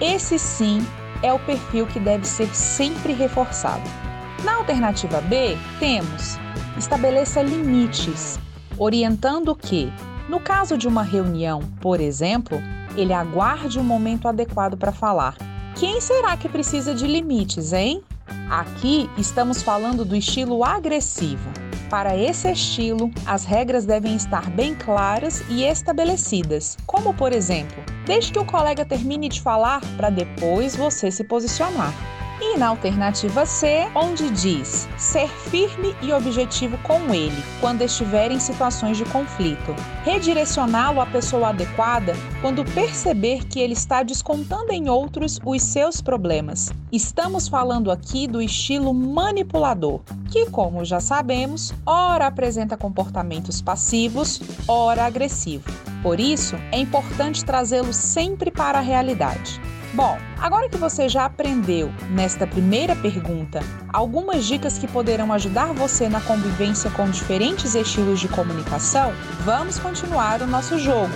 Esse 0.02 0.38
sim 0.38 0.86
é 1.24 1.32
o 1.32 1.40
perfil 1.40 1.88
que 1.88 2.02
deve 2.02 2.28
ser 2.28 2.54
sempre 2.54 3.14
reforçado. 3.14 4.09
Na 4.44 4.56
alternativa 4.56 5.20
B, 5.20 5.58
temos 5.80 6.38
estabeleça 6.78 7.42
limites, 7.42 8.40
orientando 8.78 9.54
que, 9.54 9.92
no 10.30 10.40
caso 10.40 10.78
de 10.78 10.88
uma 10.88 11.04
reunião, 11.04 11.60
por 11.82 12.00
exemplo, 12.00 12.58
ele 12.96 13.12
aguarde 13.12 13.78
o 13.78 13.82
um 13.82 13.84
momento 13.84 14.30
adequado 14.30 14.78
para 14.78 14.94
falar. 14.94 15.36
Quem 15.76 16.00
será 16.00 16.38
que 16.38 16.48
precisa 16.48 16.96
de 16.96 17.06
limites, 17.06 17.74
hein? 17.74 18.02
Aqui 18.50 19.10
estamos 19.18 19.62
falando 19.62 20.06
do 20.06 20.16
estilo 20.16 20.64
agressivo. 20.64 21.50
Para 21.90 22.16
esse 22.16 22.50
estilo, 22.50 23.12
as 23.26 23.44
regras 23.44 23.84
devem 23.84 24.16
estar 24.16 24.50
bem 24.52 24.74
claras 24.74 25.44
e 25.50 25.64
estabelecidas, 25.64 26.78
como 26.86 27.14
por 27.14 27.34
exemplo, 27.34 27.84
deixe 28.06 28.32
que 28.32 28.40
o 28.40 28.46
colega 28.46 28.86
termine 28.86 29.28
de 29.28 29.42
falar 29.42 29.82
para 29.98 30.10
depois 30.10 30.76
você 30.76 31.12
se 31.12 31.24
posicionar. 31.24 31.94
E 32.42 32.58
na 32.58 32.70
alternativa 32.70 33.46
C, 33.46 33.88
onde 33.94 34.30
diz 34.30 34.88
ser 34.98 35.28
firme 35.28 35.94
e 36.02 36.14
objetivo 36.14 36.78
com 36.80 37.14
ele 37.14 37.44
quando 37.60 37.82
estiver 37.82 38.32
em 38.32 38.40
situações 38.40 38.96
de 38.96 39.04
conflito. 39.06 39.76
Redirecioná-lo 40.06 41.02
à 41.02 41.06
pessoa 41.06 41.50
adequada 41.50 42.14
quando 42.42 42.64
perceber 42.64 43.46
que 43.46 43.60
ele 43.60 43.74
está 43.74 44.04
descontando 44.04 44.72
em 44.72 44.90
outros 44.90 45.38
os 45.46 45.62
seus 45.62 46.02
problemas. 46.02 46.72
Estamos 46.92 47.50
falando 47.50 47.92
aqui 47.92 48.26
do 48.26 48.42
estilo 48.42 48.94
manipulador, 48.94 50.00
que, 50.32 50.46
como 50.50 50.86
já 50.86 51.02
sabemos, 51.02 51.74
ora 51.86 52.28
apresenta 52.28 52.78
comportamentos 52.78 53.62
passivos, 53.62 54.42
ora 54.66 55.06
agressivo. 55.06 55.70
Por 56.02 56.20
isso, 56.20 56.56
é 56.72 56.80
importante 56.80 57.44
trazê-lo 57.44 57.92
sempre 57.92 58.50
para 58.50 58.78
a 58.80 58.82
realidade. 58.82 59.60
Bom, 59.94 60.20
agora 60.40 60.70
que 60.70 60.78
você 60.78 61.10
já 61.10 61.26
aprendeu 61.26 61.92
nesta 62.12 62.46
primeira 62.46 62.96
pergunta 62.96 63.60
algumas 63.92 64.46
dicas 64.46 64.78
que 64.78 64.88
poderão 64.88 65.34
ajudar 65.34 65.74
você 65.74 66.08
na 66.08 66.22
convivência 66.22 66.92
com 66.92 67.10
diferentes 67.10 67.74
estilos 67.74 68.20
de 68.20 68.28
comunicação, 68.28 69.12
vamos 69.44 69.80
continuar 69.80 70.44
o 70.44 70.48
nosso 70.48 70.78
jogo. 70.78 71.14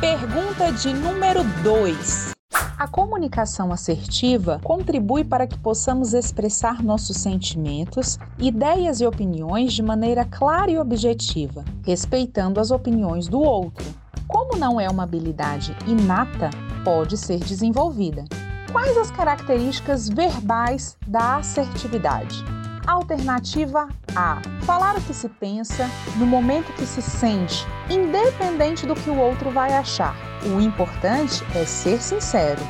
Pergunta 0.00 0.72
de 0.72 0.92
número 0.92 1.44
2. 1.62 2.32
A 2.76 2.88
comunicação 2.88 3.72
assertiva 3.72 4.60
contribui 4.62 5.24
para 5.24 5.46
que 5.46 5.58
possamos 5.58 6.12
expressar 6.12 6.82
nossos 6.82 7.18
sentimentos, 7.18 8.18
ideias 8.38 9.00
e 9.00 9.06
opiniões 9.06 9.72
de 9.72 9.82
maneira 9.82 10.24
clara 10.24 10.70
e 10.70 10.78
objetiva, 10.78 11.64
respeitando 11.84 12.58
as 12.58 12.72
opiniões 12.72 13.28
do 13.28 13.40
outro. 13.40 13.86
Como 14.26 14.58
não 14.58 14.80
é 14.80 14.88
uma 14.90 15.04
habilidade 15.04 15.74
inata, 15.86 16.50
pode 16.86 17.16
ser 17.16 17.40
desenvolvida. 17.40 18.24
Quais 18.70 18.96
as 18.96 19.10
características 19.10 20.08
verbais 20.08 20.96
da 21.04 21.38
assertividade? 21.38 22.44
Alternativa 22.86 23.88
A: 24.14 24.40
falar 24.62 24.96
o 24.96 25.00
que 25.00 25.12
se 25.12 25.28
pensa 25.28 25.90
no 26.16 26.24
momento 26.24 26.72
que 26.74 26.86
se 26.86 27.02
sente, 27.02 27.66
independente 27.90 28.86
do 28.86 28.94
que 28.94 29.10
o 29.10 29.18
outro 29.18 29.50
vai 29.50 29.72
achar. 29.72 30.14
O 30.44 30.60
importante 30.60 31.42
é 31.56 31.64
ser 31.64 32.00
sincero. 32.00 32.62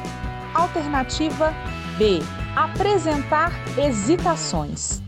Alternativa 0.55 1.53
B: 1.99 2.21
apresentar 2.57 3.53
hesitações. 3.77 5.03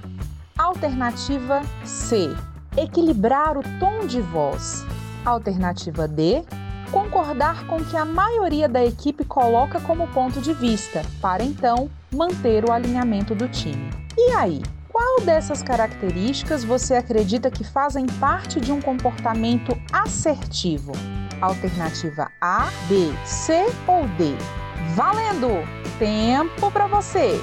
Alternativa 0.58 1.62
C: 1.82 2.28
equilibrar 2.76 3.56
o 3.56 3.62
tom 3.80 4.06
de 4.06 4.20
voz. 4.20 4.84
Alternativa 5.24 6.06
D: 6.06 6.44
concordar 6.90 7.66
com 7.66 7.76
o 7.76 7.84
que 7.84 7.96
a 7.96 8.04
maioria 8.04 8.68
da 8.68 8.84
equipe 8.84 9.24
coloca 9.24 9.80
como 9.80 10.08
ponto 10.08 10.40
de 10.40 10.52
vista, 10.52 11.02
para 11.20 11.42
então 11.42 11.90
manter 12.12 12.68
o 12.68 12.72
alinhamento 12.72 13.34
do 13.34 13.48
time. 13.48 13.90
E 14.16 14.32
aí? 14.32 14.62
Qual 14.88 15.20
dessas 15.20 15.62
características 15.62 16.64
você 16.64 16.94
acredita 16.94 17.50
que 17.50 17.62
fazem 17.62 18.06
parte 18.06 18.58
de 18.58 18.72
um 18.72 18.80
comportamento 18.80 19.78
assertivo? 19.92 20.92
Alternativa 21.40 22.30
A, 22.40 22.68
B, 22.88 23.12
C 23.24 23.66
ou 23.86 24.08
D? 24.16 24.34
Valendo! 24.96 25.50
Tempo 26.00 26.70
para 26.72 26.88
você! 26.88 27.40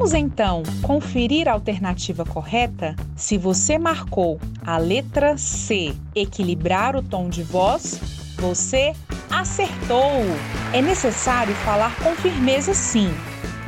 Vamos 0.00 0.14
então 0.14 0.62
conferir 0.80 1.46
a 1.46 1.52
alternativa 1.52 2.24
correta? 2.24 2.96
Se 3.14 3.36
você 3.36 3.78
marcou 3.78 4.40
a 4.64 4.78
letra 4.78 5.36
C, 5.36 5.94
equilibrar 6.14 6.96
o 6.96 7.02
tom 7.02 7.28
de 7.28 7.42
voz, 7.42 8.00
você 8.38 8.94
acertou! 9.30 10.22
É 10.72 10.80
necessário 10.80 11.54
falar 11.56 11.94
com 11.96 12.16
firmeza, 12.16 12.72
sim, 12.72 13.12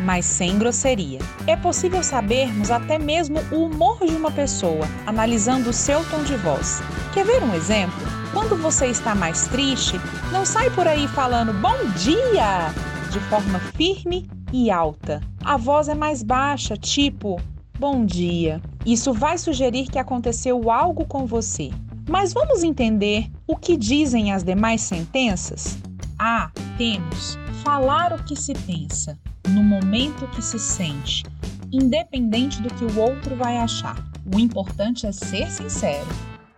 mas 0.01 0.25
sem 0.25 0.59
grosseria. 0.59 1.19
É 1.47 1.55
possível 1.55 2.03
sabermos 2.03 2.71
até 2.71 2.99
mesmo 2.99 3.39
o 3.53 3.67
humor 3.67 3.99
de 3.99 4.15
uma 4.15 4.31
pessoa 4.31 4.89
analisando 5.05 5.69
o 5.69 5.75
seu 5.75 6.03
tom 6.09 6.25
de 6.25 6.37
voz. 6.37 6.81
Quer 7.13 7.27
ver 7.27 7.43
um 7.43 7.55
exemplo? 7.55 8.01
Quando 8.33 8.57
você 8.57 8.87
está 8.87 9.15
mais 9.15 9.49
triste, 9.49 10.01
não 10.33 10.47
sai 10.47 10.71
por 10.71 10.89
aí 10.89 11.07
falando 11.09 11.53
bom 11.53 11.77
dia 11.95 12.73
de 13.11 13.21
forma 13.29 13.59
firme 13.77 14.27
e 14.53 14.71
alta. 14.71 15.21
A 15.43 15.57
voz 15.57 15.89
é 15.89 15.95
mais 15.95 16.23
baixa, 16.23 16.77
tipo 16.77 17.41
bom 17.83 18.05
dia. 18.05 18.63
Isso 18.87 19.13
vai 19.13 19.37
sugerir 19.37 19.91
que 19.91 19.99
aconteceu 19.99 20.71
algo 20.71 21.05
com 21.05 21.27
você. 21.27 21.71
Mas 22.09 22.33
vamos 22.33 22.63
entender 22.63 23.29
o 23.45 23.57
que 23.57 23.77
dizem 23.77 24.33
as 24.33 24.45
demais 24.45 24.83
sentenças? 24.83 25.77
A. 26.17 26.53
Temos 26.79 27.37
falar 27.65 28.13
o 28.13 28.23
que 28.23 28.37
se 28.37 28.55
pensa, 28.55 29.19
no 29.49 29.65
momento 29.65 30.29
que 30.29 30.41
se 30.41 30.61
sente, 30.61 31.25
independente 31.73 32.63
do 32.63 32.73
que 32.73 32.85
o 32.85 33.01
outro 33.01 33.35
vai 33.35 33.57
achar. 33.57 33.97
O 34.33 34.39
importante 34.39 35.05
é 35.05 35.11
ser 35.11 35.51
sincero. 35.51 36.07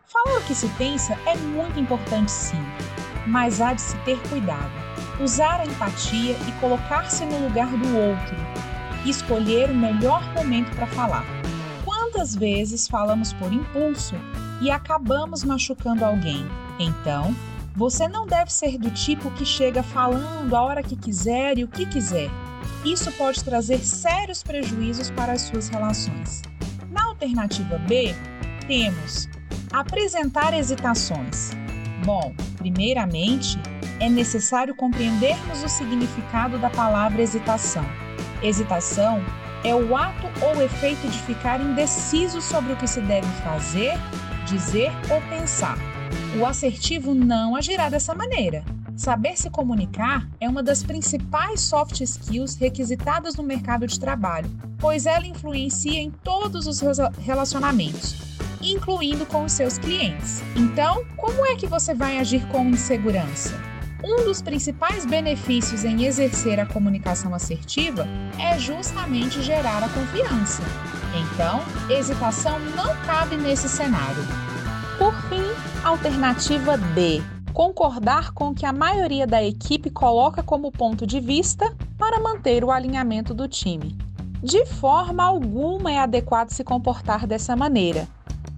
Falar 0.07 0.41
o 0.41 0.45
que 0.45 0.55
se 0.55 0.69
pensa 0.77 1.19
é 1.27 1.35
muito 1.37 1.81
importante 1.81 2.31
sim, 2.31 2.63
mas 3.27 3.63
há 3.63 3.73
de 3.73 3.81
se 3.81 3.97
ter 3.99 4.21
cuidado 4.29 4.84
usar 5.21 5.61
a 5.61 5.67
empatia 5.67 6.37
e 6.49 6.53
colocar-se 6.61 7.25
no 7.25 7.39
lugar 7.39 7.69
do 7.69 7.97
outro, 7.97 8.37
escolher 9.05 9.71
o 9.71 9.75
melhor 9.75 10.23
momento 10.35 10.75
para 10.75 10.87
falar. 10.89 11.25
Quantas 11.85 12.35
vezes 12.35 12.89
falamos 12.89 13.33
por 13.33 13.53
impulso 13.53 14.15
e 14.61 14.71
acabamos 14.71 15.45
machucando 15.45 16.05
alguém? 16.05 16.47
Então, 16.79 17.35
você 17.77 18.09
não 18.09 18.27
deve 18.27 18.53
ser 18.53 18.79
do 18.79 18.91
tipo 18.91 19.31
que 19.33 19.45
chega 19.45 19.83
falando 19.83 20.55
a 20.55 20.63
hora 20.63 20.83
que 20.83 20.97
quiser 20.97 21.59
e 21.59 21.65
o 21.65 21.69
que 21.69 21.87
quiser. 21.87 22.31
Isso 22.85 23.11
pode 23.13 23.43
trazer 23.43 23.79
sérios 23.79 24.43
prejuízos 24.43 25.11
para 25.11 25.33
as 25.33 25.43
suas 25.43 25.69
relações. 25.69 26.43
Na 26.91 27.05
alternativa 27.05 27.79
B, 27.79 28.15
temos 28.67 29.29
apresentar 29.73 30.55
hesitações. 30.55 31.51
Bom, 32.05 32.33
primeiramente, 32.57 33.59
é 34.01 34.09
necessário 34.09 34.75
compreendermos 34.75 35.63
o 35.63 35.69
significado 35.69 36.59
da 36.59 36.71
palavra 36.71 37.23
hesitação. 37.23 37.85
Hesitação 38.43 39.25
é 39.65 39.75
o 39.75 39.97
ato 39.97 40.27
ou 40.43 40.63
efeito 40.63 41.09
de 41.09 41.19
ficar 41.21 41.61
indeciso 41.61 42.41
sobre 42.41 42.73
o 42.73 42.77
que 42.77 42.87
se 42.87 43.01
deve 43.01 43.29
fazer, 43.43 43.95
dizer 44.47 44.93
ou 45.11 45.21
pensar. 45.23 45.79
O 46.39 46.45
assertivo 46.45 47.15
não 47.15 47.57
agirá 47.57 47.89
dessa 47.89 48.15
maneira. 48.15 48.65
Saber 48.97 49.37
se 49.37 49.51
comunicar 49.51 50.29
é 50.39 50.49
uma 50.49 50.63
das 50.63 50.83
principais 50.83 51.63
soft 51.63 52.01
skills 52.01 52.55
requisitadas 52.57 53.35
no 53.35 53.43
mercado 53.43 53.87
de 53.87 53.99
trabalho, 53.99 54.49
pois 54.79 55.07
ela 55.07 55.27
influencia 55.27 55.99
em 55.99 56.11
todos 56.11 56.67
os 56.67 56.81
relacionamentos, 57.19 58.15
incluindo 58.63 59.27
com 59.27 59.45
os 59.45 59.53
seus 59.53 59.79
clientes. 59.79 60.43
Então, 60.55 61.05
como 61.17 61.45
é 61.47 61.57
que 61.57 61.67
você 61.67 61.93
vai 61.93 62.19
agir 62.19 62.47
com 62.49 62.69
insegurança? 62.69 63.74
Um 64.07 64.23
dos 64.27 64.43
principais 64.43 65.07
benefícios 65.07 65.83
em 65.83 66.05
exercer 66.05 66.61
a 66.61 66.67
comunicação 66.67 67.35
assertiva 67.35 68.07
é 68.39 68.59
justamente 68.59 69.41
gerar 69.41 69.83
a 69.83 69.89
confiança. 69.89 70.63
Então, 71.15 71.63
hesitação 71.89 72.59
não 72.77 72.95
cabe 73.07 73.39
nesse 73.39 73.67
cenário. 73.67 74.23
Por 74.99 75.15
fim, 75.31 75.43
alternativa 75.83 76.77
D. 76.77 77.23
Concordar 77.55 78.33
com 78.33 78.49
o 78.49 78.55
que 78.55 78.67
a 78.67 78.75
maioria 78.75 79.27
da 79.27 79.43
equipe 79.43 79.89
coloca 79.89 80.43
como 80.43 80.71
ponto 80.71 81.07
de 81.07 81.19
vista 81.19 81.75
para 81.97 82.21
manter 82.21 82.63
o 82.63 82.71
alinhamento 82.71 83.33
do 83.33 83.49
time. 83.49 83.97
De 84.43 84.67
forma 84.67 85.25
alguma 85.25 85.91
é 85.91 85.99
adequado 85.99 86.51
se 86.51 86.63
comportar 86.63 87.27
dessa 87.27 87.57
maneira. 87.57 88.07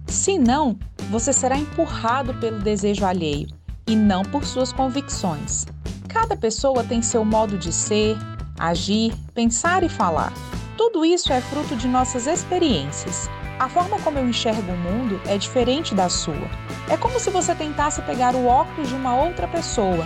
Se 0.07 0.37
não, 0.37 0.77
você 1.09 1.31
será 1.31 1.57
empurrado 1.57 2.33
pelo 2.33 2.59
desejo 2.59 3.05
alheio 3.05 3.56
e 3.87 3.95
não 3.95 4.23
por 4.23 4.43
suas 4.43 4.71
convicções. 4.73 5.65
Cada 6.07 6.35
pessoa 6.35 6.83
tem 6.83 7.01
seu 7.01 7.23
modo 7.23 7.57
de 7.57 7.71
ser, 7.71 8.17
agir, 8.59 9.13
pensar 9.33 9.83
e 9.83 9.89
falar. 9.89 10.33
Tudo 10.77 11.05
isso 11.05 11.31
é 11.31 11.41
fruto 11.41 11.75
de 11.75 11.87
nossas 11.87 12.27
experiências. 12.27 13.29
A 13.59 13.67
forma 13.67 13.99
como 14.01 14.19
eu 14.19 14.29
enxergo 14.29 14.71
o 14.71 14.77
mundo 14.77 15.19
é 15.25 15.37
diferente 15.37 15.95
da 15.95 16.09
sua. 16.09 16.47
É 16.89 16.95
como 16.95 17.19
se 17.19 17.29
você 17.29 17.55
tentasse 17.55 18.01
pegar 18.03 18.35
o 18.35 18.45
óculos 18.45 18.89
de 18.89 18.95
uma 18.95 19.15
outra 19.15 19.47
pessoa 19.47 20.05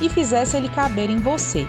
e 0.00 0.08
fizesse 0.08 0.56
ele 0.56 0.68
caber 0.68 1.10
em 1.10 1.18
você. 1.18 1.66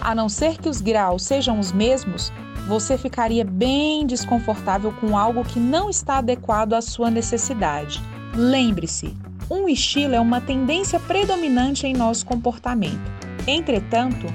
A 0.00 0.14
não 0.14 0.28
ser 0.28 0.56
que 0.58 0.68
os 0.68 0.80
graus 0.80 1.24
sejam 1.24 1.58
os 1.58 1.72
mesmos, 1.72 2.32
você 2.68 2.96
ficaria 2.96 3.44
bem 3.44 4.06
desconfortável 4.06 4.92
com 5.00 5.16
algo 5.16 5.44
que 5.44 5.58
não 5.58 5.90
está 5.90 6.18
adequado 6.18 6.74
à 6.74 6.80
sua 6.80 7.10
necessidade. 7.10 8.00
Lembre-se, 8.34 9.16
um 9.50 9.68
estilo 9.68 10.14
é 10.14 10.20
uma 10.20 10.40
tendência 10.40 11.00
predominante 11.00 11.86
em 11.86 11.94
nosso 11.94 12.26
comportamento. 12.26 13.00
Entretanto, 13.46 14.26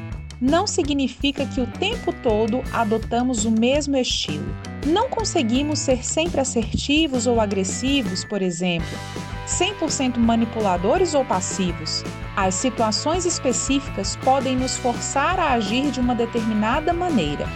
não 0.41 0.65
significa 0.65 1.45
que 1.45 1.61
o 1.61 1.67
tempo 1.67 2.11
todo 2.11 2.61
adotamos 2.73 3.45
o 3.45 3.51
mesmo 3.51 3.95
estilo. 3.95 4.55
Não 4.85 5.09
conseguimos 5.09 5.79
ser 5.79 6.03
sempre 6.03 6.41
assertivos 6.41 7.27
ou 7.27 7.39
agressivos, 7.39 8.25
por 8.25 8.41
exemplo, 8.41 8.97
100% 9.47 10.17
manipuladores 10.17 11.13
ou 11.13 11.23
passivos. 11.23 12.03
As 12.35 12.55
situações 12.55 13.25
específicas 13.25 14.15
podem 14.17 14.55
nos 14.55 14.75
forçar 14.77 15.39
a 15.39 15.53
agir 15.53 15.91
de 15.91 15.99
uma 15.99 16.15
determinada 16.15 16.91
maneira. 16.91 17.47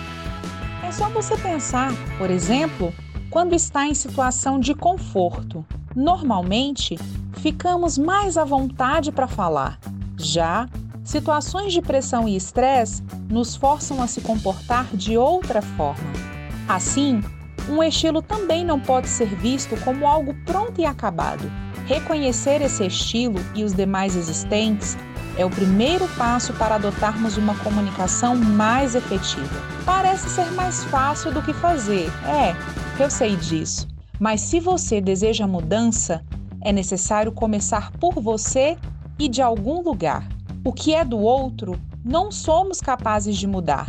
É 0.88 0.91
só 0.91 1.10
você 1.10 1.36
pensar, 1.38 1.91
por 2.17 2.30
exemplo, 2.30 2.93
quando 3.30 3.54
está 3.54 3.88
em 3.88 3.93
situação 3.93 4.60
de 4.60 4.74
conforto. 4.74 5.65
Normalmente, 5.98 6.96
ficamos 7.42 7.98
mais 7.98 8.38
à 8.38 8.46
vontade 8.46 9.12
para 9.12 9.28
falar. 9.28 9.80
Já 10.16 10.70
situações 11.04 11.74
de 11.74 11.82
pressão 11.82 12.28
e 12.28 12.36
estresse 12.36 13.02
nos 13.28 13.56
forçam 13.56 14.00
a 14.00 14.06
se 14.06 14.22
comportar 14.22 14.86
de 14.94 15.18
outra 15.18 15.60
forma. 15.60 16.08
Assim, 16.70 17.24
um 17.68 17.82
estilo 17.82 18.22
também 18.22 18.64
não 18.64 18.80
pode 18.80 19.10
ser 19.10 19.26
visto 19.38 19.76
como 19.84 20.06
algo 20.06 20.36
pronto 20.46 20.80
e 20.80 20.86
acabado. 20.86 21.52
Reconhecer 21.88 22.62
esse 22.62 22.86
estilo 22.86 23.40
e 23.56 23.64
os 23.64 23.74
demais 23.74 24.16
existentes 24.16 24.96
é 25.36 25.44
o 25.44 25.50
primeiro 25.50 26.08
passo 26.10 26.54
para 26.54 26.76
adotarmos 26.76 27.38
uma 27.38 27.56
comunicação 27.56 28.36
mais 28.36 28.94
efetiva. 28.94 29.64
Parece 29.84 30.30
ser 30.30 30.52
mais 30.52 30.84
fácil 30.84 31.32
do 31.32 31.42
que 31.42 31.54
fazer, 31.54 32.08
é, 32.28 32.56
eu 33.02 33.10
sei 33.10 33.36
disso. 33.36 33.97
Mas 34.20 34.42
se 34.42 34.60
você 34.60 35.00
deseja 35.00 35.48
mudança, 35.48 36.24
é 36.62 36.72
necessário 36.72 37.32
começar 37.32 37.92
por 37.94 38.16
você 38.16 38.78
e 39.18 39.28
de 39.28 39.42
algum 39.42 39.82
lugar. 39.82 40.28
O 40.64 40.74
que 40.74 40.94
é 40.94 41.06
do 41.06 41.20
outro, 41.20 41.80
não 42.04 42.32
somos 42.32 42.82
capazes 42.82 43.38
de 43.38 43.48
mudar. 43.48 43.88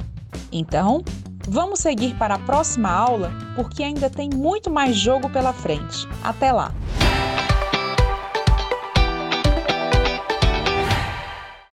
Então, 0.53 1.03
Vamos 1.51 1.79
seguir 1.79 2.15
para 2.17 2.35
a 2.35 2.39
próxima 2.39 2.91
aula 2.91 3.33
porque 3.57 3.83
ainda 3.83 4.11
tem 4.11 4.29
muito 4.29 4.71
mais 4.71 4.95
jogo 4.95 5.31
pela 5.31 5.51
frente. 5.55 6.07
Até 6.23 6.53
lá! 6.53 6.75